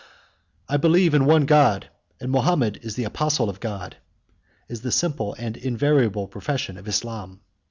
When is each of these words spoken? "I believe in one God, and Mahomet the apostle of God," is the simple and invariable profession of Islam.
"I 0.67 0.77
believe 0.77 1.13
in 1.13 1.25
one 1.25 1.45
God, 1.45 1.91
and 2.19 2.31
Mahomet 2.31 2.81
the 2.81 3.03
apostle 3.03 3.51
of 3.51 3.59
God," 3.59 3.97
is 4.67 4.81
the 4.81 4.91
simple 4.91 5.35
and 5.37 5.55
invariable 5.55 6.27
profession 6.27 6.79
of 6.79 6.87
Islam. 6.87 7.41